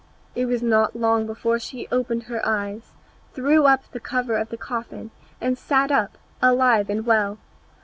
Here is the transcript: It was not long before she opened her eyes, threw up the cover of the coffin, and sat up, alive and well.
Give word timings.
It 0.33 0.47
was 0.47 0.63
not 0.63 0.95
long 0.95 1.27
before 1.27 1.59
she 1.59 1.87
opened 1.91 2.23
her 2.23 2.41
eyes, 2.43 2.95
threw 3.33 3.67
up 3.67 3.83
the 3.91 3.99
cover 3.99 4.35
of 4.35 4.49
the 4.49 4.57
coffin, 4.57 5.11
and 5.39 5.59
sat 5.59 5.91
up, 5.91 6.17
alive 6.41 6.89
and 6.89 7.05
well. 7.05 7.37